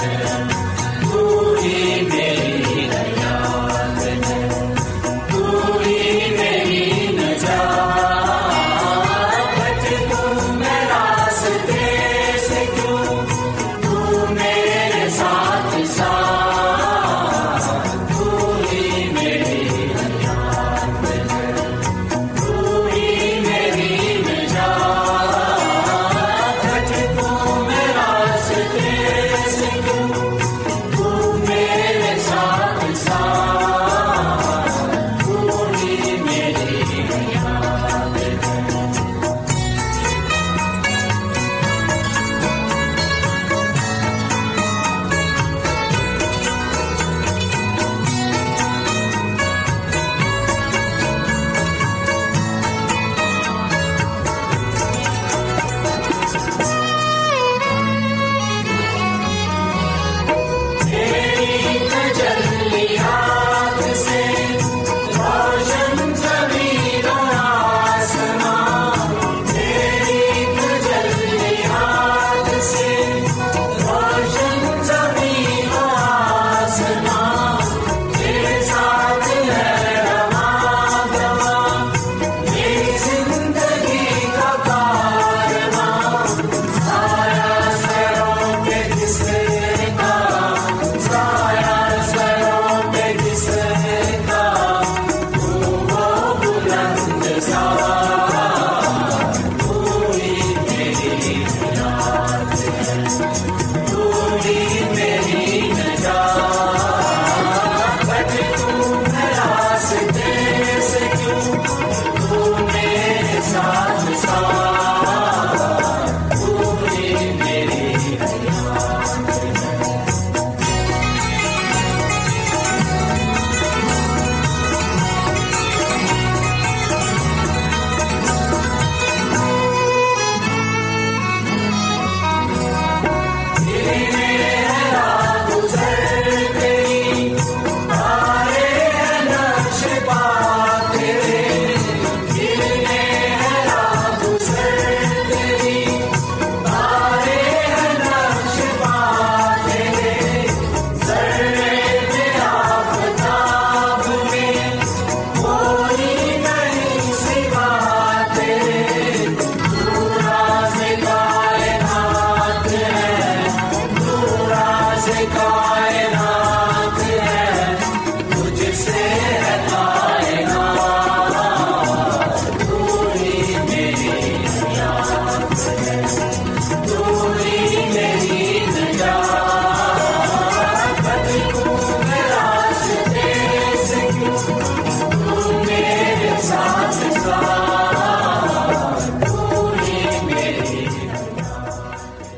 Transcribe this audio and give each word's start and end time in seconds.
ہے۔ 0.00 0.42
پوری 1.02 2.01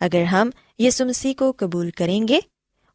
اگر 0.00 0.22
ہم 0.22 0.50
یسمسی 0.78 1.34
کو 1.34 1.52
قبول 1.56 1.90
کریں 1.90 2.28
گے، 2.28 2.38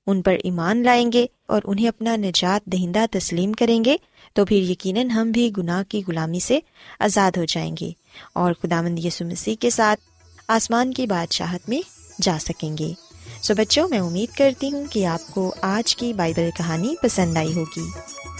ان 0.08 0.22
پر 0.22 0.36
ایمان 0.44 0.84
لائیں 0.84 1.12
گے 1.12 1.26
اور 1.46 1.62
انہیں 1.64 1.88
اپنا 1.88 2.16
نجات 2.16 2.66
دہندہ 2.66 3.06
تسلیم 3.12 3.54
کریں 3.54 3.86
گے، 3.86 3.98
تو 4.34 4.46
پھر 4.46 4.56
یقیناً 4.56 5.10
ہم 5.10 5.32
بھی 5.32 5.52
گناہ 5.58 5.84
کی 5.84 6.02
غلامی 6.08 6.40
سے 6.40 6.60
آزاد 7.00 7.38
ہو 7.38 7.46
جائیں 7.46 7.76
گے 7.82 7.92
اور 8.34 8.54
خدا 8.54 8.82
مند 8.82 9.00
یسو 9.06 9.26
مسیح 9.26 9.56
کے 9.60 9.70
ساتھ 9.70 10.00
آسمان 10.48 10.94
کی 10.94 11.08
بادشاہت 11.08 11.70
میں 11.70 11.82
جا 12.22 12.38
سکیں 12.42 12.78
گے۔ 12.78 12.94
سو 13.42 13.54
بچوں، 13.56 13.88
میں 13.90 14.00
امید 14.00 14.38
کرتی 14.38 14.72
ہوں 14.72 14.86
کہ 14.90 15.06
آپ 15.06 15.32
کو 15.32 15.54
آج 15.62 15.96
کی 15.96 16.14
بائبل 16.14 16.50
کہانی 16.58 16.96
پسند 17.02 17.38
آئی 17.38 17.54
ہوگی۔ 17.54 17.90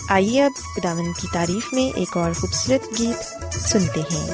آئیے 0.10 0.44
اب 0.44 0.52
خدا 0.76 0.94
مند 0.94 1.22
کی 1.22 1.28
تعریف 1.34 1.74
میں 1.74 1.98
ایک 1.98 2.18
اور 2.18 2.32
خوبصورت 2.32 3.00
گیت 3.00 3.46
سنتے 3.54 4.00
ہیں۔ 4.00 4.34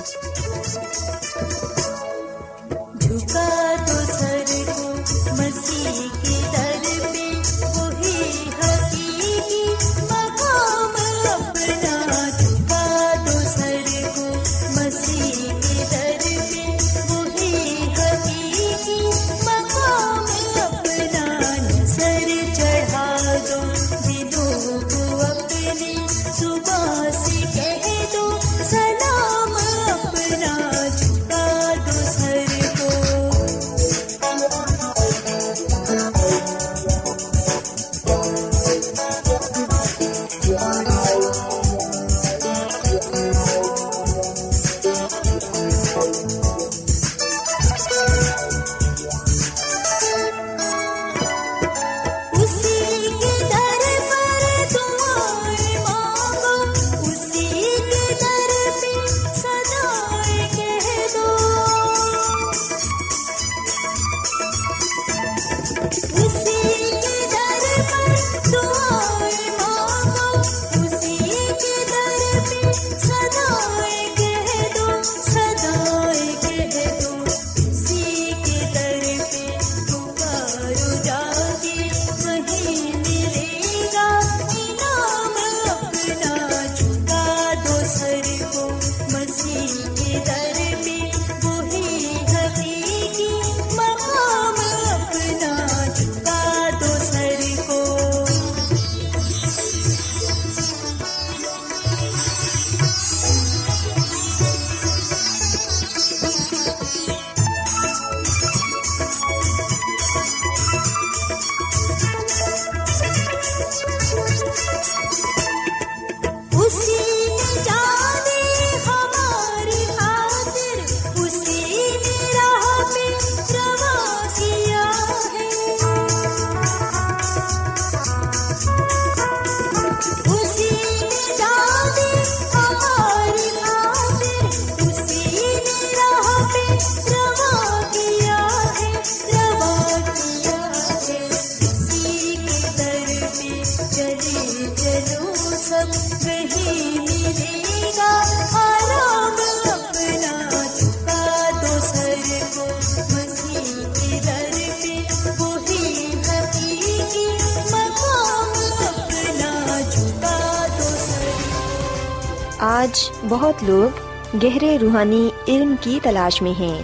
آج 162.59 163.11
بہت 163.29 163.63
لوگ 163.63 163.97
گہرے 164.43 164.77
روحانی 164.81 165.29
علم 165.47 165.75
کی 165.81 165.99
تلاش 166.03 166.41
میں 166.41 166.59
ہیں۔ 166.59 166.83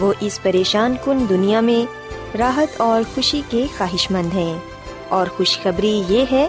وہ 0.00 0.12
اس 0.20 0.42
پریشان 0.42 0.94
کن 1.04 1.28
دنیا 1.28 1.60
میں 1.60 2.08
راحت 2.36 2.80
اور 2.80 3.02
خوشی 3.14 3.42
کے 3.48 3.66
خواہش 3.78 4.10
مند 4.10 4.34
ہیں۔ 4.34 4.58
اور 5.08 5.26
خوشخبری 5.36 6.02
یہ 6.08 6.24
ہے 6.32 6.48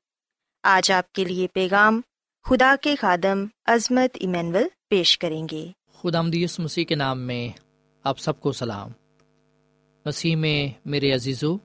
آج 0.63 0.91
آپ 0.91 1.13
کے 1.13 1.23
لیے 1.23 1.47
پیغام 1.53 2.01
خدا 2.43 2.75
کے 2.81 2.95
خادم 2.95 3.45
عظمت 3.65 4.09
ایمینول 4.13 4.63
پیش 4.89 5.17
کریں 5.17 5.47
گے۔ 5.51 5.71
خدا 5.93 6.21
مدیس 6.21 6.59
مسیح 6.59 6.85
کے 6.85 6.95
نام 6.95 7.19
میں 7.19 7.49
آپ 8.03 8.19
سب 8.19 8.39
کو 8.39 8.51
سلام۔ 8.51 8.89
مسیح 10.05 10.35
میں 10.35 10.79
میرے 10.85 11.13
عزیزو، 11.13 11.57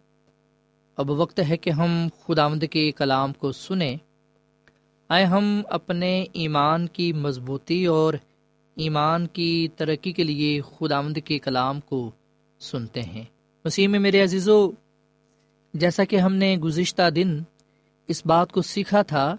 اب 0.96 1.10
وقت 1.10 1.40
ہے 1.48 1.56
کہ 1.56 1.70
ہم 1.70 2.08
خداوند 2.26 2.62
کے 2.70 2.92
کلام 2.92 3.32
کو 3.32 3.52
سنیں۔ 3.52 3.96
آئے 5.08 5.24
ہم 5.24 5.62
اپنے 5.70 6.24
ایمان 6.32 6.86
کی 6.86 7.12
مضبوطی 7.12 7.86
اور 7.86 8.14
ایمان 8.76 9.26
کی 9.26 9.68
ترقی 9.76 10.12
کے 10.12 10.24
لیے 10.24 10.60
خداوند 10.60 11.16
کے 11.24 11.38
کلام 11.38 11.80
کو 11.80 12.10
سنتے 12.60 13.02
ہیں۔ 13.02 13.24
مسیح 13.64 13.88
میں 13.88 13.98
میرے 13.98 14.22
عزیزو، 14.22 14.70
جیسا 15.74 16.04
کہ 16.04 16.16
ہم 16.16 16.34
نے 16.34 16.56
گزشتہ 16.56 17.10
دن 17.10 17.42
اس 18.08 18.26
بات 18.26 18.52
کو 18.52 18.62
سیکھا 18.62 19.02
تھا 19.02 19.36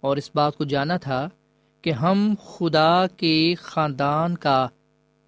اور 0.00 0.16
اس 0.16 0.30
بات 0.34 0.56
کو 0.56 0.64
جانا 0.64 0.96
تھا 0.96 1.28
کہ 1.82 1.90
ہم 1.90 2.34
خدا 2.44 3.06
کے 3.06 3.54
خاندان 3.58 4.36
کا 4.36 4.68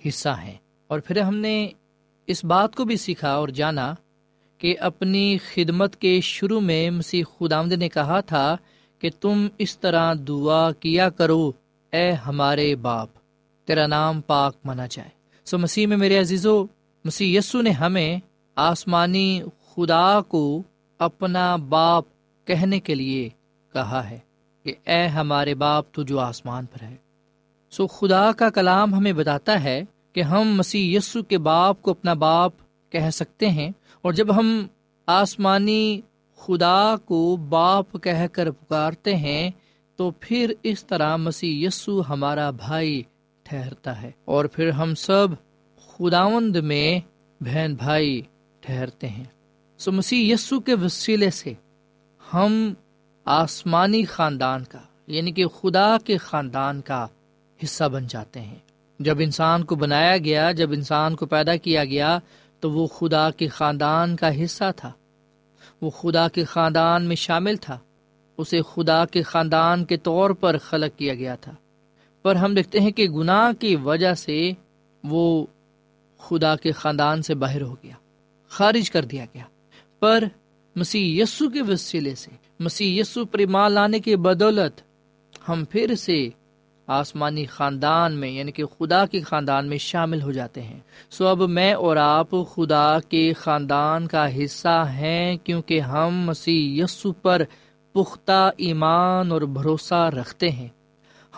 حصہ 0.09 0.29
ہیں۔ 0.29 0.55
اور 0.87 1.01
پھر 1.01 1.21
ہم 1.21 1.37
نے 1.37 1.69
اس 2.27 2.45
بات 2.45 2.75
کو 2.75 2.85
بھی 2.85 2.97
سیکھا 2.97 3.35
اور 3.35 3.49
جانا 3.49 3.95
کہ 4.59 4.77
اپنی 4.81 5.39
خدمت 5.39 5.97
کے 5.97 6.21
شروع 6.21 6.61
میں 6.61 6.91
مسیح 6.91 7.25
خداوند 7.39 7.73
نے 7.73 7.89
کہا 7.89 8.21
تھا 8.21 8.57
کہ 8.99 9.11
تم 9.21 9.47
اس 9.59 9.79
طرح 9.79 10.15
دعا 10.29 10.73
کیا 10.73 11.11
کرو، 11.11 11.53
اے 11.93 12.13
ہمارے 12.13 12.77
باپ، 12.77 13.09
تیرا 13.65 13.87
نام 13.87 14.21
پاک 14.21 14.55
مانا 14.65 14.87
جائے۔ 14.91 15.09
سو 15.45 15.59
مسیح 15.59 15.87
میں 15.87 15.97
میرے 15.97 16.19
عزیزو، 16.19 16.65
مسیح 17.05 17.39
یسو 17.39 17.63
نے 17.63 17.71
ہمیں 17.71 18.19
آسمانی 18.55 19.43
خدا 19.75 20.21
کو 20.21 20.63
اپنا 20.99 21.57
باپ 21.57 22.05
کہنے 22.47 22.81
کے 22.81 22.95
لیے 22.95 23.29
کہا 23.73 24.09
ہے 24.11 24.19
کہ 24.65 24.75
اے 24.87 25.07
ہمارے 25.09 25.55
باپ 25.55 25.93
تو 25.93 26.03
جو 26.03 26.19
آسمان 26.21 26.67
پر 26.67 26.83
ہے، 26.83 26.97
سو 27.73 27.87
خدا 27.89 28.31
کا 28.33 28.49
کلام 28.51 28.95
ہمیں 28.95 29.13
بتاتا 29.13 29.63
ہے 29.63 29.83
کہ 30.13 30.23
ہم 30.23 30.53
مسیح 30.57 30.97
یسو 30.97 31.23
کے 31.23 31.39
باپ 31.41 31.83
کو 31.83 31.91
اپنا 31.91 32.13
باپ 32.19 32.53
کہہ 32.93 33.11
سکتے 33.13 33.49
ہیں، 33.51 33.71
اور 34.05 34.13
جب 34.13 34.37
ہم 34.37 34.67
آسمانی 35.09 36.01
خدا 36.39 36.97
کو 37.05 37.37
باپ 37.49 38.03
کہہ 38.03 38.27
کر 38.33 38.51
پکارتے 38.51 39.15
ہیں، 39.17 39.51
تو 39.99 40.11
پھر 40.21 40.53
اس 40.63 40.85
طرح 40.87 41.17
مسیح 41.17 41.67
یسو 41.67 42.01
ہمارا 42.09 42.51
بھائی 42.59 43.03
ٹھہرتا 43.47 44.01
ہے، 44.03 44.11
اور 44.25 44.45
پھر 44.47 44.71
ہم 44.73 44.95
سب 44.99 45.35
خداوند 45.89 46.57
میں 46.63 46.99
بہن 47.41 47.75
بھائی 47.75 48.21
ٹھہرتے 48.63 49.09
ہیں۔ 49.09 49.25
سو 49.81 49.93
مسیح 49.93 50.33
یسو 50.33 50.61
کے 50.61 50.75
وسیلے 50.75 51.31
سے 51.31 51.53
ہم 52.35 52.75
آسمانی 53.25 54.05
خاندان 54.05 54.65
کا 54.65 54.79
یعنی 55.07 55.33
کہ 55.33 55.47
خدا 55.47 55.97
کے 56.05 56.17
خاندان 56.17 56.81
کا 56.81 57.07
حصہ 57.65 57.85
بن 57.85 58.07
جاتے 58.07 58.41
ہیں۔ 58.41 58.59
جب 58.99 59.17
انسان 59.21 59.65
کو 59.65 59.75
بنایا 59.75 60.19
گیا، 60.19 60.53
جب 60.53 60.73
انسان 60.73 61.17
کو 61.17 61.27
پیدا 61.27 61.57
کیا 61.57 61.85
گیا، 61.85 62.19
تو 62.61 62.71
وہ 62.71 62.87
خدا 62.87 63.31
کے 63.31 63.49
خاندان 63.49 64.17
کا 64.17 64.45
حصہ 64.45 64.65
تھا۔ 64.77 64.93
وہ 65.81 65.91
خدا 65.91 66.29
کے 66.29 66.45
خاندان 66.45 67.05
میں 67.05 67.17
شامل 67.17 67.57
تھا۔ 67.57 67.79
اسے 68.37 68.61
خدا 68.75 69.05
کے 69.07 69.23
خاندان 69.23 69.85
کے 69.85 69.97
طور 69.97 70.31
پر 70.31 70.59
خلق 70.59 70.99
کیا 70.99 71.15
گیا 71.15 71.35
تھا۔ 71.35 71.53
پر 72.23 72.37
ہم 72.37 72.55
دیکھتے 72.55 72.81
ہیں 72.81 72.91
کہ 72.91 73.09
گناہ 73.09 73.53
کی 73.61 73.77
وجہ 73.77 74.15
سے 74.15 74.51
وہ 75.05 75.47
خدا 76.19 76.57
کے 76.57 76.73
خاندان 76.73 77.23
سے 77.23 77.35
باہر 77.35 77.63
ہو 77.63 77.75
گیا، 77.75 77.95
خارج 78.49 78.91
کر 78.91 79.05
دیا 79.05 79.25
گیا۔ 79.35 79.45
پر 80.01 80.25
مسیح 80.77 81.23
یسو 81.23 81.51
کے 81.51 81.63
وسیلے 81.63 82.15
سے، 82.15 82.31
مسیح 82.61 83.01
یسو 83.01 83.25
پر 83.25 83.39
ایمان 83.39 83.73
لانے 83.73 83.99
کی 84.01 84.17
بدولت 84.17 84.81
ہم 85.49 85.65
پھر 85.71 85.95
سے 85.95 86.29
آسمانی 86.87 87.47
خاندان 87.47 88.13
میں 88.13 88.31
یعنی 88.31 88.53
کہ 88.53 88.65
خدا 88.65 89.07
کے 89.07 89.21
خاندان 89.21 89.69
میں 89.69 89.79
شامل 89.79 90.23
ہو 90.23 90.33
جاتے 90.33 90.63
ہیں۔ 90.63 90.79
سو 91.11 91.27
اب 91.27 91.43
میں 91.43 91.73
اور 91.73 91.97
آپ 91.97 92.29
خدا 92.31 92.99
کے 93.09 93.33
خاندان 93.33 94.07
کا 94.07 94.45
حصہ 94.45 94.85
ہیں 94.89 95.37
کیونکہ 95.37 95.81
ہم 95.81 96.21
مسیح 96.21 96.85
یسو 96.85 97.13
پر 97.13 97.43
پختہ 97.93 98.51
ایمان 98.57 99.33
اور 99.33 99.43
بھروسہ 99.43 100.11
رکھتے 100.21 100.51
ہیں۔ 100.51 100.69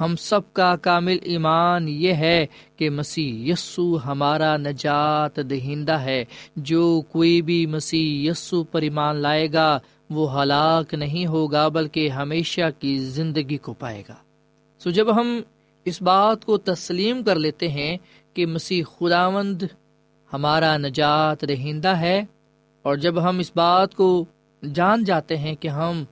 ہم 0.01 0.15
سب 0.17 0.53
کا 0.53 0.75
کامل 0.77 1.19
ایمان 1.23 1.89
یہ 1.89 2.13
ہے 2.15 2.47
کہ 2.77 2.91
مسیح 2.91 3.53
یسو 3.53 3.97
ہمارا 4.05 4.57
نجات 4.57 5.37
دہندہ 5.51 5.99
ہے۔ 6.01 6.25
جو 6.57 7.01
کوئی 7.11 7.41
بھی 7.43 7.67
مسیح 7.67 8.31
یسو 8.31 8.63
پر 8.65 8.83
ایمان 8.83 9.17
لائے 9.17 9.53
گا، 9.53 9.79
وہ 10.11 10.43
ہلاک 10.43 10.95
نہیں 10.95 11.27
ہوگا، 11.27 11.67
بلکہ 11.69 12.09
ہمیشہ 12.09 12.71
کی 12.79 12.99
زندگی 12.99 13.57
کو 13.57 13.73
پائے 13.75 14.03
گا۔ 14.09 14.15
سو 14.81 14.91
جب 14.91 15.15
ہم 15.17 15.41
اس 15.87 16.03
بات 16.03 16.45
کو 16.45 16.57
تسلیم 16.59 17.23
کر 17.23 17.39
لیتے 17.39 17.69
ہیں 17.69 17.97
کہ 18.35 18.47
مسیح 18.47 18.83
خداوند 18.95 19.63
ہمارا 20.31 20.77
نجات 20.77 21.45
رہندہ 21.45 21.97
ہے، 21.97 22.19
اور 22.85 22.97
جب 22.97 23.23
ہم 23.29 23.39
اس 23.39 23.51
بات 23.55 23.95
کو 23.95 24.25
جان 24.63 25.05
جاتے 25.05 25.37
ہیں 25.37 25.55
کہ 25.55 25.69
ہم 25.69 26.05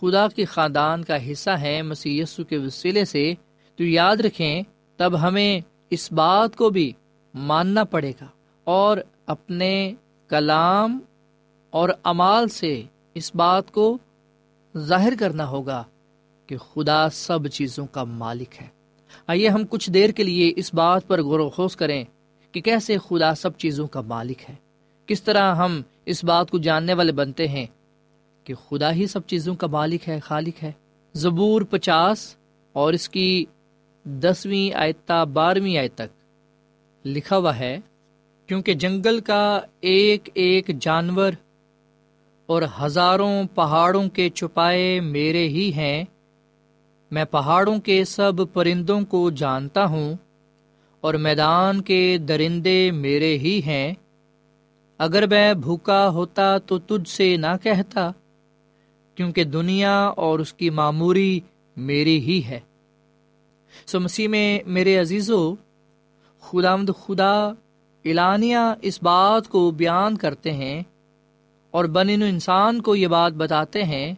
خدا 0.00 0.28
کے 0.28 0.44
خاندان 0.44 1.04
کا 1.04 1.32
حصہ 1.32 1.50
ہیں 1.50 1.82
مسیح 1.82 2.22
یسو 2.22 2.44
کے 2.44 2.58
وسیلے 2.58 3.04
سے، 3.04 3.34
تو 3.76 3.84
یاد 3.84 4.16
رکھیں، 4.16 4.62
تب 4.96 5.22
ہمیں 5.22 5.60
اس 5.90 6.12
بات 6.12 6.56
کو 6.56 6.70
بھی 6.70 6.92
ماننا 7.34 7.84
پڑے 7.84 8.12
گا 8.20 8.26
اور 8.64 8.96
اپنے 9.26 9.94
کلام 10.28 10.98
اور 11.70 11.88
امال 12.02 12.48
سے 12.48 12.82
اس 13.14 13.34
بات 13.34 13.72
کو 13.72 13.98
ظاہر 14.78 15.12
کرنا 15.18 15.46
ہوگا 15.48 15.84
کہ 16.46 16.56
خدا 16.56 17.08
سب 17.08 17.46
چیزوں 17.46 17.86
کا 17.86 18.04
مالک 18.04 18.62
ہے۔ 18.62 18.66
آئیے 19.26 19.48
ہم 19.48 19.62
کچھ 19.70 19.90
دیر 19.90 20.10
کے 20.10 20.24
لیے 20.24 20.52
اس 20.56 20.74
بات 20.74 21.06
پر 21.06 21.22
غور 21.22 21.40
و 21.40 21.50
خوص 21.50 21.76
کریں 21.76 22.04
کہ 22.52 22.60
کیسے 22.60 22.96
خدا 22.98 23.34
سب 23.34 23.56
چیزوں 23.58 23.86
کا 23.86 24.00
مالک 24.00 24.50
ہے۔ 24.50 24.54
کس 25.06 25.22
طرح 25.22 25.54
ہم 25.54 25.82
اس 26.04 26.24
بات 26.24 26.50
کو 26.50 26.58
جاننے 26.58 26.94
والے 26.94 27.12
بنتے 27.12 27.48
ہیں؟ 27.48 27.66
کہ 28.46 28.54
خدا 28.54 28.92
ہی 28.92 29.06
سب 29.06 29.26
چیزوں 29.26 29.54
کا 29.54 29.66
مالک 29.66 30.08
ہے، 30.08 30.20
خالق 30.20 30.62
ہے۔ 30.62 30.72
زبور 31.14 31.62
پچاس 31.62 32.36
اور 32.72 32.92
اس 32.92 33.08
کی 33.08 33.44
دسویں 34.04 34.74
آیتا 34.74 35.24
بارہویں 35.24 35.76
آئے 35.76 35.88
تک 35.88 36.10
لکھا 37.06 37.36
ہوا 37.36 37.58
ہے، 37.58 37.78
کیونکہ 38.46 38.74
جنگل 38.74 39.20
کا 39.20 39.60
ایک 39.80 40.28
ایک 40.34 40.70
جانور 40.80 41.32
اور 42.46 42.62
ہزاروں 42.82 43.44
پہاڑوں 43.54 44.08
کے 44.08 44.28
چھپائے 44.30 45.00
میرے 45.00 45.48
ہی 45.48 45.72
ہیں۔ 45.72 46.04
میں 47.10 47.24
پہاڑوں 47.24 47.78
کے 47.78 48.04
سب 48.04 48.32
پرندوں 48.52 49.00
کو 49.00 49.30
جانتا 49.30 49.84
ہوں 49.84 50.14
اور 51.00 51.14
میدان 51.14 51.80
کے 51.82 52.18
درندے 52.18 52.90
میرے 52.90 53.38
ہی 53.38 53.60
ہیں۔ 53.66 53.94
اگر 54.98 55.26
میں 55.26 55.54
بھوکا 55.54 56.08
ہوتا 56.08 56.58
تو 56.58 56.78
تجھ 56.78 57.08
سے 57.08 57.36
نہ 57.36 57.56
کہتا 57.62 58.10
کیونکہ 59.16 59.44
دنیا 59.44 60.04
اور 60.06 60.38
اس 60.38 60.52
کی 60.52 60.70
معموری 60.70 61.40
میری 61.76 62.18
ہی 62.18 62.42
ہے۔ 62.48 62.60
سو 63.86 64.00
مسیح 64.00 64.28
میں 64.28 64.58
میرے 64.66 64.98
عزیزو 64.98 65.54
خدا 66.40 66.76
مد 66.76 66.90
خدا 67.06 67.48
اعلانیہ 68.04 68.56
اس 68.82 69.02
بات 69.02 69.48
کو 69.48 69.70
بیان 69.70 70.16
کرتے 70.16 70.52
ہیں 70.52 70.82
اور 71.70 71.84
بنین 71.84 72.22
انسان 72.22 72.82
کو 72.82 72.96
یہ 72.96 73.06
بات 73.06 73.32
بتاتے 73.32 73.82
ہیں 73.82 74.14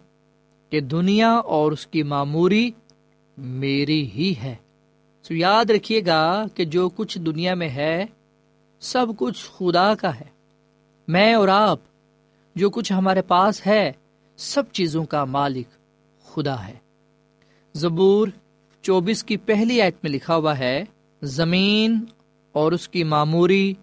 کہ 0.71 0.81
دنیا 0.81 1.33
اور 1.33 1.73
اس 1.73 1.87
کی 1.87 2.03
معموری 2.03 2.71
میری 3.39 4.11
ہی 4.11 4.35
ہے۔ 4.43 4.55
سو 5.23 5.35
یاد 5.35 5.71
رکھیے 5.71 6.07
گا 6.07 6.45
کہ 6.55 6.65
جو 6.65 6.89
کچھ 6.89 7.19
دنیا 7.19 7.55
میں 7.55 7.69
ہے، 7.69 8.07
سب 8.81 9.07
کچھ 9.19 9.51
خدا 9.57 9.95
کا 9.95 10.21
ہے۔ 10.21 10.25
میں 11.09 11.35
اور 11.35 11.49
آپ، 11.49 11.79
جو 12.57 12.71
کچھ 12.71 12.93
ہمارے 12.93 13.23
پاس 13.23 13.67
ہے 13.67 13.93
سب 14.39 14.63
چیزوں 14.73 15.05
کا 15.05 15.25
مالک 15.25 15.67
خدا 16.25 16.67
ہے۔ 16.67 16.75
زبور 17.75 18.29
چوبیس 18.83 19.25
کی 19.25 19.37
پہلی 19.37 19.83
ایٹ 19.83 19.95
میں 20.03 20.11
لکھا 20.11 20.37
ہوا 20.37 20.59
ہے، 20.59 20.85
زمین 21.23 22.05
اور 22.53 22.73
اس 22.73 22.89
کی 22.89 23.05
معموری 23.05 23.75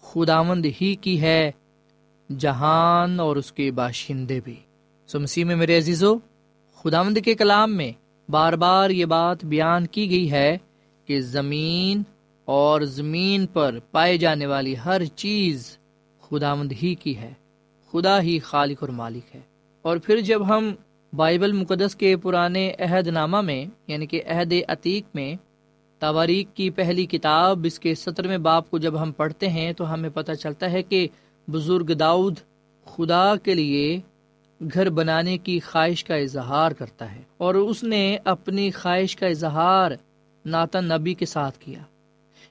خداوند 0.00 0.66
ہی 0.80 0.94
کی 0.94 1.20
ہے، 1.20 1.50
جہان 2.38 3.20
اور 3.20 3.36
اس 3.36 3.52
کے 3.52 3.70
باشندے 3.70 4.40
بھی۔ 4.44 4.56
سو 5.06 5.20
مسیح 5.20 5.44
میں 5.44 5.56
میرے 5.56 5.78
عزیزو، 5.78 6.14
خداوند 6.74 7.18
کے 7.24 7.34
کلام 7.34 7.76
میں 7.76 7.92
بار 8.30 8.52
بار 8.52 8.90
یہ 8.90 9.04
بات 9.04 9.44
بیان 9.44 9.86
کی 9.86 10.10
گئی 10.10 10.30
ہے 10.30 10.58
کہ 11.06 11.20
زمین 11.20 12.02
اور 12.44 12.80
زمین 12.80 13.46
پر 13.46 13.78
پائے 13.90 14.16
جانے 14.16 14.46
والی 14.46 14.74
ہر 14.84 15.04
چیز 15.04 15.78
خداوند 16.20 16.72
ہی 16.82 16.94
کی 16.94 17.16
ہے۔ 17.16 17.32
خدا 17.90 18.22
ہی 18.22 18.38
خالق 18.38 18.76
اور 18.80 18.88
مالک 18.88 19.36
ہے۔ 19.36 19.51
اور 19.82 19.96
پھر 19.96 20.20
جب 20.20 20.48
ہم 20.48 20.74
بائبل 21.12 21.52
مقدس 21.52 21.96
کے 21.96 22.16
پرانے 22.16 22.72
عہد 22.78 23.06
نامہ 23.06 23.40
میں 23.40 23.64
یعنی 23.86 24.06
کہ 24.06 24.22
عہد 24.26 24.52
عتیق 24.68 25.04
میں 25.14 25.34
تواریخ 25.98 26.56
کی 26.56 26.70
پہلی 26.70 27.06
کتاب، 27.06 27.60
اس 27.64 27.78
کے 27.78 27.94
سترویں 27.94 28.38
باپ 28.38 28.70
کو 28.70 28.78
جب 28.78 29.02
ہم 29.02 29.12
پڑھتے 29.12 29.48
ہیں، 29.48 29.72
تو 29.72 29.94
ہمیں 29.94 30.10
پتہ 30.14 30.32
چلتا 30.32 30.72
ہے 30.72 30.82
کہ 30.82 31.08
بزرگ 31.48 31.92
داؤد 31.92 32.38
خدا 32.84 33.36
کے 33.36 33.54
لیے 33.54 34.00
گھر 34.74 34.90
بنانے 34.90 35.38
کی 35.38 35.60
خواہش 35.60 36.04
کا 36.04 36.14
اظہار 36.14 36.72
کرتا 36.72 37.14
ہے 37.14 37.22
اور 37.36 37.54
اس 37.54 37.84
نے 37.84 38.18
اپنی 38.24 38.70
خواہش 38.70 39.16
کا 39.16 39.26
اظہار 39.26 39.90
ناتن 40.44 40.84
نبی 40.84 41.14
کے 41.14 41.26
ساتھ 41.26 41.58
کیا۔ 41.58 41.82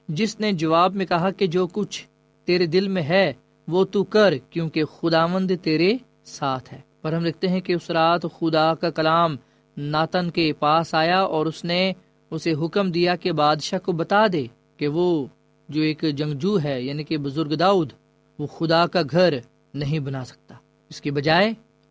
جس 0.08 0.40
نے 0.40 0.52
جواب 0.52 0.94
میں 0.94 1.06
کہا 1.06 1.30
کہ 1.30 1.46
جو 1.46 1.66
کچھ 1.66 2.06
تیرے 2.44 2.66
دل 2.66 2.88
میں 2.88 3.02
ہے، 3.02 3.32
وہ 3.68 3.84
تو 3.84 4.04
کر، 4.04 4.34
کیونکہ 4.50 4.84
خدا 4.84 5.26
مند 5.26 5.50
تیرے 5.62 5.92
ساتھ 6.24 6.72
ہے۔ 6.74 6.80
پر 7.02 7.12
ہم 7.12 7.24
لکھتے 7.24 7.48
ہیں 7.48 7.60
کہ 7.60 7.72
اس 7.72 7.90
رات 7.90 8.22
خدا 8.22 8.74
کا 8.74 8.90
کلام 8.90 9.36
ناتن 9.76 10.30
کے 10.30 10.52
پاس 10.52 10.94
آیا 10.94 11.20
اور 11.22 11.46
اس 11.46 11.64
نے 11.64 11.92
اسے 12.30 12.52
حکم 12.52 12.90
دیا 12.90 13.16
کہ 13.16 13.32
بادشاہ 13.32 13.78
کو 13.78 13.92
بتا 13.92 14.24
دے 14.32 14.46
کہ 14.76 14.88
وہ 14.88 15.26
جو 15.68 15.82
ایک 15.82 16.04
جنگجو 16.16 16.58
ہے 16.64 16.82
یعنی 16.82 17.04
کہ 17.04 17.16
بزرگ 17.16 17.54
داؤد، 17.54 17.92
وہ 18.38 18.46
خدا 18.46 18.86
کا 18.86 19.02
گھر 19.10 19.34
نہیں 19.74 19.98
بنا 19.98 20.24
سکتا۔ 20.24 20.54
اس 20.88 21.00
کی 21.00 21.10
بجائے 21.10 21.50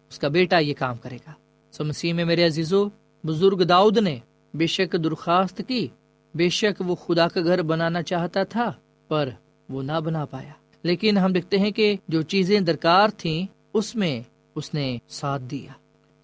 اس 0.10 0.20
کا 0.20 0.28
بیٹا 0.28 0.58
یہ 0.58 0.74
کام 0.80 0.96
کرے 0.98 1.16
گا۔ 1.16 1.32
سو 1.72 1.84
مسیح 1.84 2.14
میں 2.14 2.26
میرے 2.26 2.46
عزیزو، 2.46 2.86
بزرگ 3.24 3.64
داؤد 3.64 3.98
نے 3.98 4.18
بے 4.54 4.68
شک 4.68 4.96
درخواست 5.04 5.62
کی۔ 5.68 5.88
بے 6.36 6.50
شک 6.50 6.82
وہ 6.86 6.96
خدا 6.96 7.28
کا 7.28 7.42
گھر 7.42 7.62
بنانا 7.62 8.02
چاہتا 8.02 8.44
تھا، 8.44 8.72
پر 9.08 9.30
وہ 9.70 9.84
نہ 9.84 10.00
بنا 10.00 10.26
پایا۔ 10.26 10.54
لیکن 10.84 11.18
ہم 11.18 11.34
دیکھتے 11.34 11.58
ہیں 11.58 11.72
کہ 11.72 11.96
جو 12.08 12.22
چیزیں 12.22 12.60
درکار 12.60 13.10
تھیں، 13.18 13.46
اس 13.74 13.96
میں 13.96 14.22
اس 14.56 14.74
نے 14.74 14.98
ساتھ 15.10 15.44
دیا۔ 15.52 15.72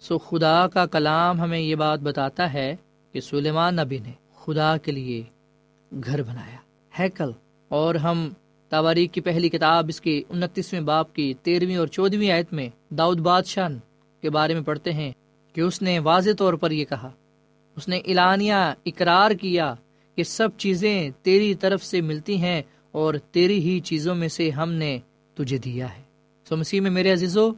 سو 0.02 0.18
خدا 0.18 0.66
کا 0.68 0.84
کلام 0.86 1.40
ہمیں 1.40 1.58
یہ 1.58 1.74
بات 1.74 2.00
بتاتا 2.00 2.52
ہے 2.52 2.74
کہ 3.14 3.20
سلیمان 3.20 3.76
نبی 3.76 3.98
نے 3.98 4.12
خدا 4.36 4.76
کے 4.76 4.92
لیے 4.92 5.22
گھر 5.92 6.22
بنایا۔ 6.22 6.58
ہیکل، 6.92 7.30
اور 7.70 7.94
ہم 7.94 8.28
تواریخ 8.72 9.10
کی 9.12 9.20
پہلی 9.20 9.48
کتاب، 9.48 9.86
اس 9.88 10.00
کی 10.00 10.22
انتیسویں 10.28 10.80
باپ 10.80 11.14
کی 11.14 11.32
تیرہویں 11.42 11.76
اور 11.76 11.86
چودہویں 11.86 12.30
آیت 12.30 12.52
میں 12.52 12.68
داؤد 12.90 13.20
بادشاہ 13.20 13.68
کے 14.22 14.30
بارے 14.30 14.54
میں 14.54 14.62
پڑھتے 14.62 14.92
ہیں 14.92 15.12
کہ 15.54 15.60
اس 15.60 15.80
نے 15.82 15.98
واضح 15.98 16.30
طور 16.38 16.54
پر 16.54 16.70
یہ 16.70 16.84
کہا، 16.84 17.10
اس 17.76 17.88
نے 17.88 17.98
اعلانیہ 17.98 18.54
اقرار 18.86 19.30
کیا 19.30 19.74
کہ 20.16 20.22
سب 20.22 20.56
چیزیں 20.58 21.10
تیری 21.22 21.54
طرف 21.54 21.84
سے 21.84 22.00
ملتی 22.00 22.36
ہیں 22.36 22.60
اور 22.94 23.14
تیری 23.32 23.58
ہی 23.60 23.78
چیزوں 23.80 24.14
میں 24.14 24.28
سے 24.28 24.50
ہم 24.50 24.72
نے 24.72 24.98
تجھے 25.36 25.58
دیا 25.58 25.86
ہے۔ 25.96 26.02
سو 26.46 26.56
مسیح 26.56 26.80
میں 26.80 26.90
میرے 26.90 27.12
عزیزو 27.12 27.50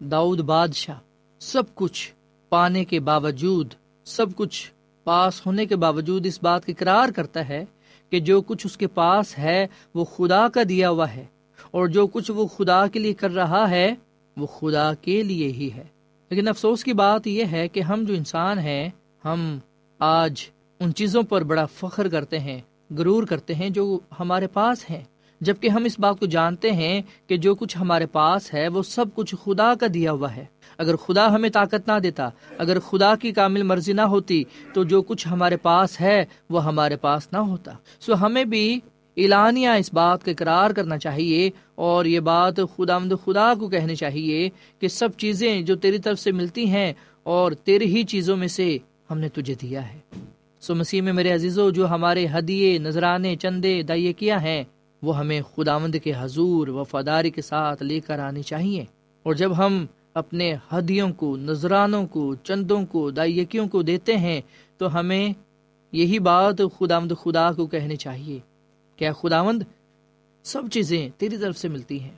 داؤد 0.00 0.40
بادشاہ، 0.40 0.98
سب 1.40 1.62
کچھ 1.74 2.12
پانے 2.48 2.84
کے 2.84 3.00
باوجود، 3.00 3.74
سب 4.04 4.26
کچھ 4.36 4.70
پاس 5.04 5.46
ہونے 5.46 5.66
کے 5.66 5.76
باوجود 5.76 6.26
اس 6.26 6.42
بات 6.42 6.66
کا 6.66 6.72
اقرار 6.72 7.08
کرتا 7.08 7.48
ہے 7.48 7.64
کہ 8.10 8.20
جو 8.20 8.40
کچھ 8.40 8.66
اس 8.66 8.76
کے 8.76 8.86
پاس 8.86 9.38
ہے، 9.38 9.66
وہ 9.94 10.04
خدا 10.04 10.48
کا 10.48 10.60
دیا 10.68 10.90
ہوا 10.90 11.14
ہے، 11.14 11.24
اور 11.70 11.86
جو 11.86 12.06
کچھ 12.06 12.30
وہ 12.30 12.46
خدا 12.46 12.86
کے 12.86 12.98
لیے 12.98 13.14
کر 13.14 13.30
رہا 13.30 13.70
ہے، 13.70 13.94
وہ 14.36 14.46
خدا 14.46 14.94
کے 14.94 15.22
لیے 15.22 15.48
ہی 15.48 15.70
ہے۔ 15.74 15.84
لیکن 16.30 16.48
افسوس 16.48 16.84
کی 16.84 16.92
بات 16.92 17.26
یہ 17.26 17.44
ہے 17.44 17.68
کہ 17.68 17.80
ہم 17.80 18.04
جو 18.04 18.14
انسان 18.14 18.58
ہیں، 18.58 18.88
ہم 19.24 19.58
آج 19.98 20.44
ان 20.80 20.94
چیزوں 20.94 21.22
پر 21.22 21.42
بڑا 21.42 21.66
فخر 21.66 22.08
کرتے 22.08 22.38
ہیں، 22.38 22.60
غرور 22.90 23.22
کرتے 23.22 23.54
ہیں 23.54 23.70
جو 23.70 23.98
ہمارے 24.20 24.46
پاس 24.46 24.90
ہیں۔ 24.90 25.04
جبکہ 25.40 25.68
ہم 25.68 25.84
اس 25.84 25.98
بات 25.98 26.20
کو 26.20 26.26
جانتے 26.26 26.72
ہیں 26.72 27.02
کہ 27.26 27.36
جو 27.36 27.54
کچھ 27.54 27.78
ہمارے 27.80 28.06
پاس 28.06 28.54
ہے، 28.54 28.68
وہ 28.68 28.82
سب 28.82 29.04
کچھ 29.14 29.34
خدا 29.44 29.74
کا 29.80 29.86
دیا 29.94 30.12
ہوا 30.12 30.36
ہے۔ 30.36 30.44
اگر 30.78 30.96
خدا 30.96 31.34
ہمیں 31.34 31.50
طاقت 31.50 31.88
نہ 31.88 31.98
دیتا، 32.02 32.28
اگر 32.58 32.80
خدا 32.80 33.14
کی 33.14 33.32
کامل 33.32 33.62
مرضی 33.62 33.92
نہ 33.92 34.00
ہوتی، 34.00 34.44
تو 34.72 34.84
جو 34.84 35.02
کچھ 35.02 35.28
ہمارے 35.28 35.56
پاس 35.56 36.00
ہے، 36.00 36.24
وہ 36.50 36.64
ہمارے 36.64 36.96
پاس 36.96 37.28
نہ 37.32 37.38
ہوتا۔ 37.38 37.72
سو 38.00 38.14
ہمیں 38.14 38.44
بھی 38.44 38.80
اعلانیہ 39.16 39.68
اس 39.68 39.92
بات 39.92 40.24
کا 40.24 40.30
اقرار 40.30 40.70
کرنا 40.70 40.98
چاہیے 40.98 41.50
اور 41.74 42.04
یہ 42.04 42.20
بات 42.20 42.56
خدا 42.76 42.98
مد 42.98 43.12
خدا 43.24 43.54
کو 43.60 43.68
کہنی 43.68 43.94
چاہیے 43.94 44.50
کہ 44.80 44.88
سب 44.88 45.08
چیزیں 45.16 45.62
جو 45.62 45.76
تیری 45.76 45.98
طرف 45.98 46.20
سے 46.20 46.32
ملتی 46.32 46.66
ہیں 46.66 46.92
اور 47.22 47.52
تیری 47.52 47.96
ہی 47.96 48.04
چیزوں 48.04 48.36
میں 48.36 48.48
سے 48.48 48.78
ہم 49.10 49.18
نے 49.18 49.28
تجھے 49.28 49.54
دیا 49.54 49.92
ہے۔ 49.92 49.98
سو 50.60 50.74
مسیح 50.74 51.02
میں 51.02 51.12
میرے 51.12 51.32
عزیزو، 51.34 51.70
جو 51.70 51.88
ہمارے 51.88 52.26
ہدیے، 52.38 52.78
نذرانے، 52.78 53.36
چندے 53.36 53.82
دائیں 53.82 54.20
کیا 54.20 54.42
ہیں 54.42 54.64
وہ 55.02 55.18
ہمیں 55.18 55.40
خدا 55.56 55.78
مند 55.78 55.94
کے 56.04 56.12
حضور، 56.18 56.68
وفاداری 56.68 57.30
کے 57.30 57.42
ساتھ 57.42 57.82
لے 57.82 58.00
کر 58.00 58.18
آنی 58.18 58.42
چاہیے۔ 58.42 58.84
اور 59.22 59.34
جب 59.34 59.58
ہم 59.58 59.86
اپنے 60.14 60.54
ہدیوں 60.72 61.12
کو، 61.12 61.36
نذرانوں 61.36 62.06
کو، 62.06 62.34
چندوں 62.34 62.86
کو، 62.86 63.10
دائیکیوں 63.10 63.68
کو 63.68 63.82
دیتے 63.82 64.16
ہیں، 64.16 64.40
تو 64.78 65.00
ہمیں 65.00 65.32
یہی 65.92 66.18
بات 66.18 66.58
خدا 66.78 66.98
خدا 67.18 67.52
کو 67.52 67.66
کہنی 67.66 67.96
چاہیے 67.96 68.38
کیا 68.96 69.12
خدا 69.12 69.42
مند 69.42 69.62
سب 70.42 70.62
چیزیں 70.72 71.08
تیری 71.16 71.36
طرف 71.36 71.58
سے 71.58 71.68
ملتی 71.68 72.00
ہیں 72.00 72.16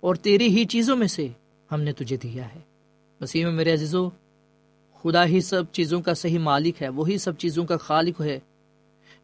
اور 0.00 0.14
تیری 0.14 0.46
ہی 0.46 0.64
چیزوں 0.64 0.96
میں 0.96 1.06
سے 1.06 1.28
ہم 1.72 1.80
نے 1.80 1.92
تجھے 1.92 2.16
دیا 2.16 2.54
ہے۔ 2.54 2.60
مسیح 3.20 3.44
میں 3.44 3.52
میرے 3.52 3.72
عزیزو، 3.72 4.08
خدا 5.02 5.24
ہی 5.24 5.40
سب 5.40 5.62
چیزوں 5.72 6.00
کا 6.00 6.14
صحیح 6.14 6.38
مالک 6.38 6.82
ہے، 6.82 6.88
وہی 6.88 7.18
سب 7.18 7.36
چیزوں 7.36 7.64
کا 7.64 7.76
خالق 7.76 8.20
ہے۔ 8.20 8.40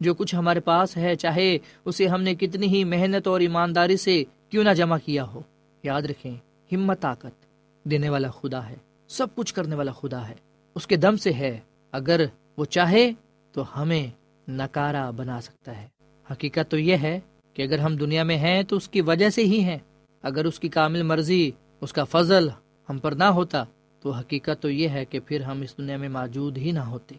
جو 0.00 0.14
کچھ 0.14 0.34
ہمارے 0.34 0.60
پاس 0.60 0.96
ہے، 0.96 1.16
چاہے 1.16 1.58
اسے 1.84 2.06
ہم 2.06 2.22
نے 2.22 2.34
کتنی 2.34 2.66
ہی 2.66 2.84
محنت 2.84 3.26
اور 3.26 3.40
ایمانداری 3.40 3.96
سے 3.96 4.24
کیوں 4.48 4.64
نہ 4.64 4.70
جمع 4.70 4.98
کیا 5.04 5.24
ہو۔ 5.24 5.40
یاد 5.82 6.02
رکھیں، 6.02 6.36
ہمت، 6.72 7.00
طاقت 7.00 7.46
دینے 7.84 8.08
والا 8.08 8.30
خدا 8.30 8.68
ہے، 8.68 8.76
سب 9.08 9.26
کچھ 9.34 9.54
کرنے 9.54 9.76
والا 9.76 9.92
خدا 9.92 10.28
ہے۔ 10.28 10.34
اس 10.74 10.86
کے 10.86 10.96
دم 10.96 11.16
سے 11.16 11.32
ہے، 11.32 11.60
اگر 11.92 12.24
وہ 12.56 12.64
چاہے 12.64 13.12
تو 13.52 13.82
ہمیں 13.82 14.06
نکارا 14.48 15.10
بنا 15.10 15.40
سکتا 15.40 15.82
ہے۔ 15.82 15.86
حقیقت 16.32 16.70
تو 16.70 16.78
یہ 16.78 16.96
ہے 16.96 17.20
کہ 17.54 17.62
اگر 17.62 17.78
ہم 17.78 17.96
دنیا 17.96 18.22
میں 18.22 18.36
ہیں 18.36 18.62
تو 18.62 18.76
اس 18.76 18.88
کی 18.88 19.00
وجہ 19.00 19.30
سے 19.30 19.44
ہی 19.44 19.60
ہیں۔ 19.60 19.78
اگر 20.22 20.44
اس 20.44 20.60
کی 20.60 20.68
کامل 20.68 21.02
مرضی، 21.02 21.50
اس 21.80 21.92
کا 21.92 22.04
فضل 22.04 22.48
ہم 22.90 22.98
پر 22.98 23.12
نہ 23.12 23.24
ہوتا 23.24 23.64
تو 24.00 24.10
حقیقت 24.10 24.62
تو 24.62 24.70
یہ 24.70 24.88
ہے 24.88 25.04
کہ 25.04 25.20
پھر 25.20 25.40
ہم 25.40 25.60
اس 25.60 25.78
دنیا 25.78 25.96
میں 25.96 26.08
موجود 26.08 26.58
ہی 26.58 26.70
نہ 26.70 26.78
ہوتے۔ 26.78 27.14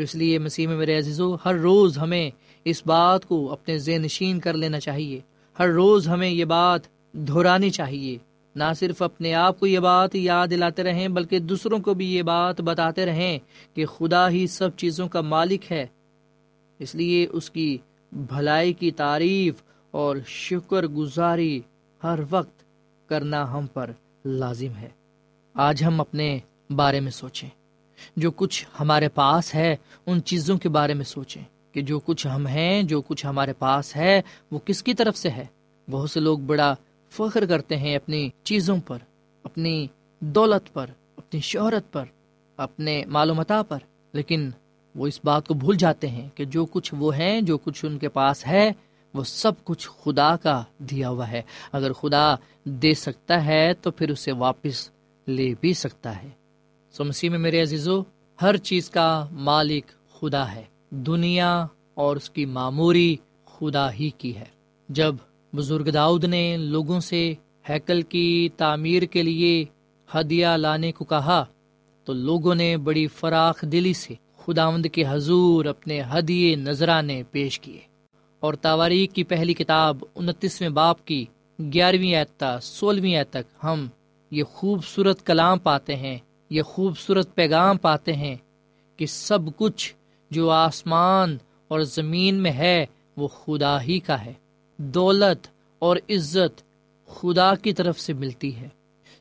سو 0.00 0.04
اس 0.04 0.14
لیے 0.14 0.38
مسیح 0.38 0.68
میں 0.68 0.76
میرے 0.76 0.98
عزیزو، 0.98 1.34
ہر 1.44 1.54
روز 1.54 1.98
ہمیں 1.98 2.30
اس 2.64 2.86
بات 2.86 3.26
کو 3.26 3.52
اپنے 3.52 3.78
ذہن 3.78 4.02
نشین 4.02 4.40
کر 4.40 4.54
لینا 4.54 4.80
چاہیے۔ 4.80 5.20
ہر 5.58 5.68
روز 5.68 6.08
ہمیں 6.08 6.30
یہ 6.30 6.44
بات 6.44 6.80
دہرانی 7.12 7.70
چاہیے۔ 7.70 8.18
نہ 8.56 8.64
صرف 8.76 9.02
اپنے 9.02 9.34
آپ 9.34 9.60
کو 9.60 9.66
یہ 9.66 9.78
بات 9.78 10.16
یاد 10.16 10.48
دلاتے 10.50 10.82
رہیں، 10.82 11.08
بلکہ 11.08 11.38
دوسروں 11.38 11.78
کو 11.78 11.94
بھی 11.94 12.14
یہ 12.14 12.22
بات 12.22 12.60
بتاتے 12.60 13.06
رہیں 13.06 13.38
کہ 13.74 13.86
خدا 13.86 14.30
ہی 14.30 14.46
سب 14.46 14.70
چیزوں 14.76 15.08
کا 15.08 15.20
مالک 15.20 15.72
ہے۔ 15.72 15.86
اس 16.78 16.94
لیے 16.94 17.26
اس 17.32 17.50
کی 17.50 17.78
بھلائی 18.12 18.72
کی 18.72 18.90
تعریف 18.90 19.54
اور 19.90 20.16
شکر 20.26 20.86
گزاری 20.86 21.60
ہر 22.02 22.18
وقت 22.30 22.64
کرنا 23.08 23.52
ہم 23.52 23.66
پر 23.66 23.90
لازم 24.24 24.76
ہے۔ 24.80 24.88
آج 25.54 25.84
ہم 25.84 26.00
اپنے 26.00 26.38
بارے 26.70 27.00
میں 27.00 27.10
سوچیں۔ 27.10 27.59
جو 28.16 28.30
کچھ 28.30 28.66
ہمارے 28.80 29.08
پاس 29.08 29.54
ہے، 29.54 29.76
ان 30.06 30.22
چیزوں 30.22 30.58
کے 30.58 30.68
بارے 30.68 30.94
میں 30.94 31.04
سوچیں 31.04 31.42
کہ 31.72 31.80
جو 31.80 32.00
کچھ 32.00 32.26
ہم 32.26 32.46
ہیں، 32.46 32.82
جو 32.82 33.02
کچھ 33.02 33.26
ہمارے 33.26 33.52
پاس 33.52 33.96
ہے، 33.96 34.22
وہ 34.50 34.58
کس 34.58 34.82
کی 34.82 34.94
طرف 34.94 35.16
سے 35.16 35.30
ہے؟ 35.30 35.46
بہت 35.90 36.10
سے 36.10 36.20
لوگ 36.20 36.38
بڑا 36.38 36.74
فخر 37.10 37.46
کرتے 37.46 37.76
ہیں 37.76 37.96
اپنی 37.96 38.30
چیزوں 38.42 38.76
پر، 38.86 38.98
اپنی 39.44 39.86
دولت 40.20 40.72
پر، 40.72 40.86
اپنی 41.16 41.40
شہرت 41.40 41.92
پر، 41.92 42.04
اپنے 42.56 43.04
معلومات 43.06 43.52
پر، 43.68 43.78
لیکن 44.12 44.50
وہ 44.94 45.06
اس 45.06 45.20
بات 45.24 45.48
کو 45.48 45.54
بھول 45.54 45.76
جاتے 45.76 46.08
ہیں 46.08 46.28
کہ 46.34 46.44
جو 46.44 46.66
کچھ 46.66 46.94
وہ 46.98 47.16
ہیں، 47.16 47.40
جو 47.40 47.58
کچھ 47.58 47.84
ان 47.84 47.98
کے 47.98 48.08
پاس 48.08 48.46
ہے، 48.46 48.70
وہ 49.14 49.24
سب 49.24 49.52
کچھ 49.64 49.88
خدا 50.04 50.36
کا 50.36 50.62
دیا 50.78 51.08
ہوا 51.08 51.30
ہے۔ 51.30 51.42
اگر 51.72 51.92
خدا 51.92 52.34
دے 52.64 52.94
سکتا 52.94 53.44
ہے 53.44 53.74
تو 53.74 53.90
پھر 53.90 54.10
اسے 54.10 54.32
واپس 54.32 54.90
لے 55.28 55.54
بھی 55.60 55.74
سکتا 55.74 56.22
ہے۔ 56.22 56.28
سو 56.90 57.04
مسیح 57.04 57.30
میں 57.30 57.38
میرے 57.38 57.62
عزیزو، 57.62 58.02
ہر 58.42 58.56
چیز 58.56 58.90
کا 58.90 59.26
مالک 59.32 59.84
خدا 60.10 60.54
ہے۔ 60.54 60.62
دنیا 60.90 61.66
اور 61.94 62.16
اس 62.16 62.30
کی 62.30 62.44
معموری 62.44 63.16
خدا 63.44 63.92
ہی 63.92 64.10
کی 64.10 64.36
ہے۔ 64.36 64.44
جب 64.88 65.14
بزرگ 65.52 65.90
داؤد 65.90 66.24
نے 66.24 66.56
لوگوں 66.56 67.00
سے 67.00 67.34
ہیکل 67.68 68.02
کی 68.02 68.48
تعمیر 68.56 69.02
کے 69.02 69.22
لیے 69.22 69.64
ہدیہ 70.14 70.46
لانے 70.46 70.92
کو 70.92 71.04
کہا، 71.04 71.44
تو 72.04 72.12
لوگوں 72.12 72.54
نے 72.54 72.76
بڑی 72.76 73.06
فراخ 73.06 73.64
دلی 73.72 73.92
سے 73.92 74.14
خداوند 74.36 74.86
کے 74.92 75.04
حضور 75.08 75.64
اپنے 75.64 76.02
ہدیے 76.14 76.56
نذرانے 76.56 77.22
پیش 77.30 77.60
کیے۔ 77.60 77.80
اور 78.40 78.54
تاواریخ 78.54 79.14
کی 79.14 79.24
پہلی 79.24 79.54
کتاب 79.54 79.98
انتیسویں 80.14 80.68
باپ 80.68 81.04
کی 81.04 81.24
گیارہویں 81.58 82.14
ایتا 82.14 82.60
سولہویں 82.60 83.24
تک 83.30 83.64
ہم 83.64 83.86
یہ 84.30 84.44
خوبصورت 84.44 85.26
کلام 85.26 85.58
پاتے 85.58 85.96
ہیں۔ 85.96 86.18
یہ 86.50 86.62
خوبصورت 86.62 87.34
پیغام 87.34 87.76
پاتے 87.76 88.12
ہیں 88.12 88.36
کہ 88.96 89.06
سب 89.06 89.38
کچھ 89.56 89.94
جو 90.30 90.50
آسمان 90.50 91.36
اور 91.68 91.80
زمین 91.80 92.34
میں 92.34 92.52
ہے 92.52 92.86
وہ 93.16 93.28
خدا 93.28 93.82
ہی 93.82 94.00
کا 94.00 94.24
ہے۔ 94.24 94.32
دولت 94.76 95.46
اور 95.78 95.96
عزت 95.96 96.62
خدا 97.06 97.54
کی 97.54 97.72
طرف 97.72 98.00
سے 98.00 98.12
ملتی 98.12 98.56
ہے۔ 98.56 98.68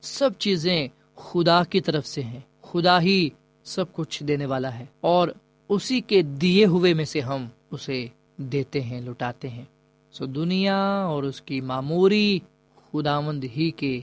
سب 0.01 0.29
چیزیں 0.37 0.87
خدا 1.15 1.63
کی 1.63 1.81
طرف 1.81 2.07
سے 2.07 2.23
ہیں۔ 2.23 2.39
خدا 2.61 3.01
ہی 3.01 3.29
سب 3.63 3.93
کچھ 3.93 4.23
دینے 4.23 4.45
والا 4.45 4.79
ہے 4.79 4.85
اور 4.99 5.27
اسی 5.69 6.01
کے 6.01 6.21
دیے 6.21 6.65
ہوئے 6.65 6.93
میں 6.93 7.05
سے 7.05 7.21
ہم 7.21 7.47
اسے 7.71 8.07
دیتے 8.37 8.81
ہیں، 8.81 9.01
لٹاتے 9.01 9.49
ہیں۔ 9.49 9.65
سو 10.11 10.25
دنیا 10.25 11.01
اور 11.01 11.23
اس 11.23 11.41
کی 11.41 11.61
معموری 11.61 12.39
خدا 12.91 13.19
مند 13.19 13.43
ہی 13.43 13.71
کے 13.71 14.01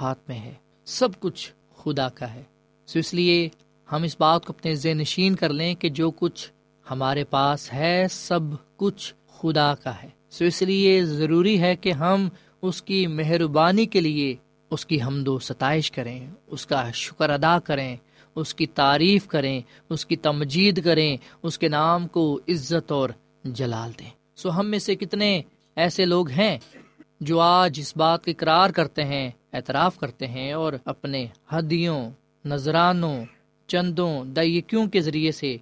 ہاتھ 0.00 0.20
میں 0.28 0.38
ہے۔ 0.38 0.52
سب 0.84 1.08
کچھ 1.20 1.52
خدا 1.76 2.08
کا 2.08 2.34
ہے۔ 2.34 2.42
سو 2.88 2.98
اس 2.98 3.14
لیے 3.14 3.48
ہم 3.92 4.02
اس 4.02 4.16
بات 4.18 4.46
کو 4.46 4.52
اپنے 4.58 4.74
ذہن 4.74 4.98
نشین 4.98 5.34
کر 5.34 5.48
لیں 5.48 5.74
کہ 5.74 5.88
جو 5.88 6.10
کچھ 6.10 6.50
ہمارے 6.90 7.24
پاس 7.24 7.72
ہے، 7.72 8.06
سب 8.10 8.40
کچھ 8.76 9.14
خدا 9.38 9.74
کا 9.74 10.02
ہے۔ 10.02 10.08
سو 10.30 10.44
اس 10.44 10.62
لیے 10.62 11.04
ضروری 11.04 11.60
ہے 11.60 11.76
کہ 11.76 11.92
ہم 11.92 12.28
اس 12.62 12.82
کی 12.82 13.06
مہربانی 13.06 13.86
کے 13.86 14.00
لیے 14.00 14.34
اس 14.70 14.86
کی 14.86 15.02
حمد 15.02 15.28
و 15.28 15.38
ستائش 15.38 15.90
کریں، 15.90 16.26
اس 16.46 16.66
کا 16.66 16.90
شکر 16.92 17.30
ادا 17.30 17.58
کریں، 17.58 17.96
اس 18.34 18.54
کی 18.54 18.66
تعریف 18.66 19.26
کریں، 19.26 19.60
اس 19.88 20.06
کی 20.06 20.16
تمجید 20.16 20.84
کریں، 20.84 21.16
اس 21.42 21.58
کے 21.58 21.68
نام 21.68 22.08
کو 22.08 22.40
عزت 22.48 22.92
اور 22.92 23.10
جلال 23.44 23.90
دیں۔ 23.98 24.10
سو 24.36 24.60
ہم 24.60 24.66
میں 24.66 24.78
سے 24.78 24.94
کتنے 24.94 25.42
ایسے 25.76 26.04
لوگ 26.04 26.28
ہیں 26.28 26.58
جو 27.20 27.40
آج 27.40 27.80
اس 27.80 27.96
بات 27.96 28.24
کا 28.24 28.30
اقرار 28.30 28.70
کرتے 28.70 29.04
ہیں، 29.04 29.30
اعتراف 29.52 29.98
کرتے 29.98 30.26
ہیں 30.26 30.52
اور 30.52 30.72
اپنے 30.84 31.26
ہدیوں 31.52 32.10
نذرانوں 32.44 33.24
چندوں 33.66 34.24
دئیکیوں 34.24 34.86
کے 34.86 35.00
ذریعے 35.00 35.32
سے 35.32 35.56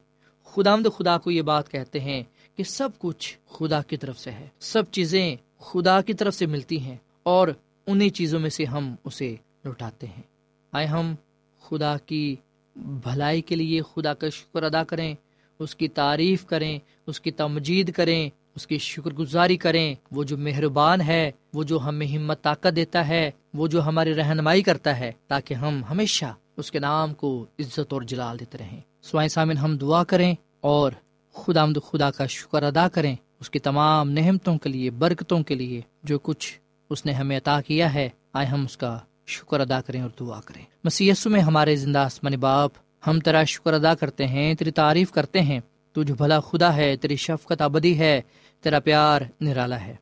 خدا 0.45 0.77
خدا 0.99 1.19
کو 1.19 1.31
یہ 1.31 1.43
بات 1.43 1.71
کہتے 1.71 2.01
ہیں 2.01 2.23
کہ 2.57 2.65
سب 2.65 2.89
کچھ 2.99 3.39
خدا 3.51 3.83
کی 3.83 3.97
طرف 3.97 4.19
سے 4.19 4.31
ہے۔ 4.31 4.47
سب 4.61 4.83
چیزیں 4.91 5.37
خدا 5.59 6.03
کی 6.03 6.15
طرف 6.15 6.35
سے 6.35 6.47
ملتی 6.47 6.81
ہیں 6.81 6.97
اور 7.23 7.49
انہیں 7.87 8.09
چیزوں 8.09 8.41
میں 8.41 8.51
سے 8.51 8.65
ہم 8.65 8.95
اسے 9.05 9.37
لوٹاتے 9.65 10.07
ہیں۔ 10.07 10.23
آئے 10.73 10.87
ہم 10.87 11.15
خدا 11.63 11.97
کی 12.07 12.37
بھلائی 12.77 13.43
کے 13.43 13.57
لیے 13.57 13.81
خدا 13.95 14.15
کا 14.15 14.29
شکر 14.29 14.63
ادا 14.63 14.85
کریں، 14.85 15.15
اس 15.59 15.77
کی 15.77 15.89
تعریف 15.89 16.47
کریں، 16.47 16.79
اس 17.07 17.21
کی 17.21 17.31
تمجید 17.31 17.93
کریں، 17.93 18.31
اس 18.55 18.67
کی 18.67 18.79
شکر 18.79 19.11
گزاری 19.11 19.57
کریں۔ 19.57 19.95
وہ 20.11 20.25
جو 20.25 20.39
مہربان 20.39 21.01
ہے، 21.01 21.31
وہ 21.55 21.65
جو 21.65 21.81
ہمیں 21.81 22.07
ہمت، 22.07 22.43
طاقت 22.43 22.77
دیتا 22.77 23.09
ہے، 23.09 23.31
وہ 23.55 23.67
جو 23.67 23.83
ہماری 23.83 24.15
رہنمائی 24.15 24.63
کرتا 24.63 24.99
ہے، 24.99 25.13
تاکہ 25.27 25.55
ہم 25.55 25.85
ہمیشہ 25.91 26.35
اس 26.57 26.71
کے 26.71 26.79
نام 26.79 27.15
کو 27.15 27.47
عزت 27.59 27.93
اور 27.93 28.03
جلال 28.03 28.41
دیتے 28.41 28.59
رہیں۔ 28.59 28.81
سوائے 29.03 29.29
سامن 29.29 29.57
ہم 29.57 29.77
دعا 29.77 30.05
کریں 30.05 30.35
اور 30.61 30.93
خدا 31.33 31.63
آمد 31.63 31.79
خدا 31.87 32.11
کا 32.11 32.27
شکر 32.27 32.63
ادا 32.63 32.89
کریں۔ 32.89 33.17
اس 33.41 33.51
کی 33.51 33.59
تمام 33.59 34.11
نعمتوں 34.11 34.59
کے 34.59 34.69
لیے، 34.69 34.91
برکتوں 34.91 35.43
کے 35.43 35.55
لیے 35.55 35.81
جو 36.03 36.19
کچھ 36.19 36.59
اس 36.91 37.07
نے 37.07 37.13
ہمیں 37.13 37.37
عطا 37.37 37.61
کیا 37.61 37.95
ہے، 37.95 38.09
آئے 38.33 38.47
ہم 38.47 38.65
اس 38.65 38.77
کا 38.77 38.99
شکر 39.27 39.61
ادا 39.61 39.81
کریں 39.81 40.03
اور 40.03 40.11
دعا 40.21 40.41
کریں۔ 40.41 40.63
مسیسو 40.85 41.31
میں 41.31 41.41
ہمارے 41.41 41.77
زندہ 41.77 41.99
آسمان 41.99 42.33
باپ، 42.33 42.71
ہم 43.07 43.21
تیرا 43.21 43.45
شکر 43.45 43.73
ادا 43.73 43.95
کرتے 43.95 44.27
ہیں، 44.27 44.55
تیری 44.55 44.71
تعریف 44.71 45.13
کرتے 45.13 45.41
ہیں۔ 45.41 45.61
تو 45.93 46.03
جو 46.03 46.15
بھلا 46.15 46.41
خدا 46.41 46.77
ہے، 46.77 46.97
تیری 46.97 47.17
شفقت 47.17 47.63
ابدی 47.63 47.99
ہے، 47.99 48.21
تیرا 48.61 48.81
پیار 48.81 49.21
نرالا 49.41 49.81
ہے۔ 49.81 49.95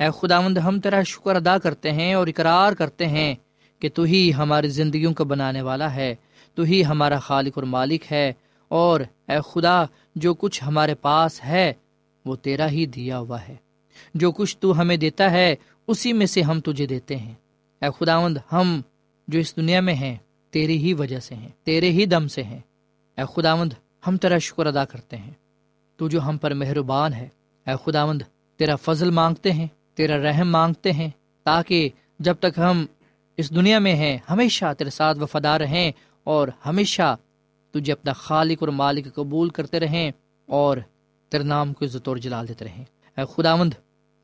اے 0.00 0.06
خدا 0.20 0.40
مند 0.40 0.58
ہم 0.58 0.80
تیرا 0.80 1.02
شکر 1.02 1.36
ادا 1.36 1.58
کرتے 1.58 1.92
ہیں 1.92 2.14
اور 2.14 2.26
اقرار 2.26 2.72
کرتے 2.72 3.06
ہیں۔ 3.06 3.34
کہ 3.78 3.88
تو 3.88 4.02
ہی 4.02 4.32
ہماری 4.38 4.68
زندگیوں 4.68 5.14
کو 5.14 5.24
بنانے 5.24 5.62
والا 5.62 5.94
ہے، 5.94 6.14
تو 6.54 6.62
ہی 6.62 6.84
ہمارا 6.84 7.18
خالق 7.18 7.52
اور 7.54 7.62
مالک 7.62 8.12
ہے، 8.12 8.32
اور 8.68 9.00
اے 9.28 9.36
خدا، 9.52 9.84
جو 10.16 10.34
کچھ 10.34 10.64
ہمارے 10.64 10.94
پاس 10.94 11.44
ہے، 11.44 11.72
وہ 12.24 12.36
تیرا 12.36 12.70
ہی 12.70 12.86
دیا 12.86 13.18
ہوا 13.18 13.42
ہے۔ 13.48 13.54
جو 14.14 14.32
کچھ 14.32 14.58
تو 14.58 14.80
ہمیں 14.80 14.96
دیتا 14.96 15.30
ہے، 15.30 15.54
اسی 15.86 16.12
میں 16.12 16.26
سے 16.26 16.42
ہم 16.42 16.60
تجھے 16.60 16.86
دیتے 16.86 17.16
ہیں۔ 17.16 17.34
اے 17.82 17.88
خداوند، 18.00 18.38
ہم 18.52 18.80
جو 19.28 19.38
اس 19.38 19.56
دنیا 19.56 19.80
میں 19.80 19.94
ہیں 19.94 20.16
تیری 20.50 20.78
ہی 20.78 20.94
وجہ 20.94 21.20
سے 21.20 21.34
ہیں، 21.34 21.48
تیرے 21.64 21.90
ہی 21.90 22.06
دم 22.06 22.28
سے 22.28 22.42
ہیں۔ 22.42 22.60
اے 23.16 23.24
خداوند، 23.36 23.72
ہم 24.06 24.16
تیرا 24.16 24.38
شکر 24.38 24.66
ادا 24.66 24.84
کرتے 24.84 25.16
ہیں۔ 25.16 25.30
تو 25.96 26.08
جو 26.08 26.20
ہم 26.20 26.36
پر 26.36 26.54
مہربان 26.54 27.12
ہے، 27.12 27.28
اے 27.66 27.74
خداوند، 27.84 28.22
تیرا 28.56 28.76
فضل 28.76 29.10
مانگتے 29.10 29.52
ہیں، 29.52 29.66
تیرا 29.94 30.16
رحم 30.16 30.50
مانگتے 30.50 30.92
ہیں، 30.92 31.10
تاکہ 31.44 31.88
جب 32.18 32.34
تک 32.40 32.58
ہم 32.58 32.86
اس 33.36 33.54
دنیا 33.54 33.78
میں 33.78 33.94
ہیں، 33.94 34.18
ہمیشہ 34.30 34.64
تیرے 34.78 34.90
ساتھ 34.90 35.18
وفادار 35.18 35.60
رہیں 35.60 35.92
اور 36.24 36.48
ہمیشہ 36.66 37.16
تجھے 37.70 37.92
اپنا 37.92 38.12
خالق 38.12 38.56
اور 38.60 38.68
مالک 38.68 39.14
قبول 39.14 39.48
کرتے 39.48 39.80
رہیں 39.80 40.10
اور 40.46 40.76
تیرے 41.28 41.42
نام 41.42 41.72
کو 41.72 41.84
عزت 41.84 42.08
اور 42.08 42.16
جلال 42.16 42.48
دیتے 42.48 42.64
رہیں۔ 42.64 42.84
اے 43.16 43.20
خداوند، 43.34 43.74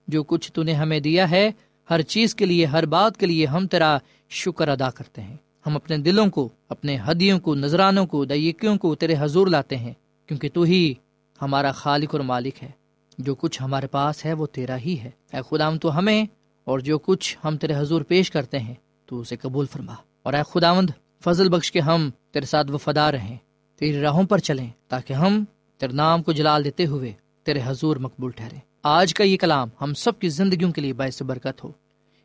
جو 0.08 0.22
کچھ 0.22 0.52
تو 0.52 0.62
نے 0.62 0.72
ہمیں 0.72 1.00
دیا 1.00 1.30
ہے، 1.30 1.50
ہر 1.90 2.02
چیز 2.02 2.34
کے 2.34 2.46
لیے، 2.46 2.64
ہر 2.64 2.86
بات 2.86 3.16
کے 3.16 3.26
لیے 3.26 3.46
ہم 3.46 3.66
تیرا 3.66 3.98
شکر 4.28 4.68
ادا 4.68 4.90
کرتے 4.90 5.22
ہیں۔ 5.22 5.36
ہم 5.66 5.76
اپنے 5.76 5.98
دلوں 5.98 6.26
کو، 6.26 6.48
اپنے 6.68 6.98
ہدیوں 7.10 7.40
کو، 7.40 7.54
نذرانوں 7.54 8.06
کو 8.06 8.24
دیکیوں 8.24 8.76
کو 8.76 8.94
تیرے 8.94 9.14
حضور 9.18 9.46
لاتے 9.46 9.76
ہیں، 9.76 9.92
کیونکہ 10.26 10.48
تو 10.52 10.62
ہی 10.62 10.94
ہمارا 11.42 11.72
خالق 11.72 12.08
اور 12.12 12.20
مالک 12.20 12.62
ہے۔ 12.62 12.70
جو 13.18 13.34
کچھ 13.34 13.62
ہمارے 13.62 13.86
پاس 13.86 14.24
ہے، 14.24 14.32
وہ 14.32 14.46
تیرا 14.46 14.76
ہی 14.76 15.00
ہے۔ 15.00 15.10
اے 15.32 15.40
خدام 15.50 15.78
تو 15.78 15.98
ہمیں 15.98 16.24
اور 16.64 16.78
جو 16.78 16.98
کچھ 16.98 17.38
ہم 17.44 17.56
تیرے 17.56 17.72
حضور 17.76 18.02
پیش 18.02 18.30
کرتے 18.30 18.58
ہیں 18.58 18.74
تو 19.12 19.20
اسے 19.20 19.36
قبول 19.36 19.66
فرما۔ 19.66 19.94
اور 20.22 20.32
اے 20.32 20.42
خداوند، 20.50 20.90
فضل 21.24 21.48
بخش 21.48 21.72
کے 21.72 21.80
ہم 21.80 22.10
تیرے 22.30 22.46
ساتھ 22.46 22.70
وفادار 22.70 23.14
رہیں، 23.14 23.36
تیری 23.78 24.00
راہوں 24.00 24.22
پر 24.22 24.38
چلیں، 24.38 24.70
تاکہ 24.88 25.12
ہم 25.12 25.44
تیرے 25.78 25.92
نام 25.92 26.22
کو 26.22 26.32
جلال 26.32 26.64
دیتے 26.64 26.86
ہوئے 26.86 27.12
تیرے 27.42 27.60
حضور 27.64 27.96
مقبول 27.96 28.30
ٹھہرے 28.30 28.56
آج 28.82 29.14
کا 29.14 29.24
یہ 29.24 29.36
کلام 29.36 29.68
ہم 29.80 29.94
سب 29.94 30.18
کی 30.18 30.28
زندگیوں 30.28 30.72
کے 30.72 30.80
لیے 30.80 30.92
باعث 30.92 31.22
برکت 31.22 31.64
ہو۔ 31.64 31.72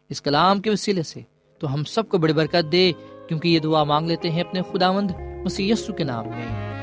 اس 0.10 0.22
کلام 0.22 0.62
کے 0.62 0.70
وسیلے 0.70 1.04
سے 1.04 1.22
تو 1.60 1.74
ہم 1.74 1.84
سب 1.84 2.10
کو 2.10 2.18
بڑی 2.18 2.34
برکت 2.34 2.72
دے، 2.72 2.92
کیونکہ 3.28 3.48
یہ 3.48 3.60
دعا 3.60 3.84
مانگ 3.84 4.08
لیتے 4.08 4.30
ہیں 4.30 4.42
اپنے 4.42 4.62
خدا 4.72 4.92
مند 4.92 5.12
یسو 5.60 5.94
کے 5.94 6.04
نام 6.04 6.28
میں۔ 6.28 6.74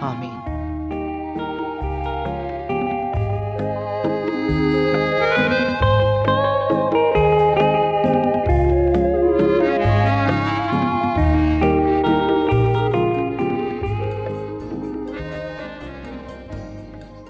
آمین۔ 0.00 0.52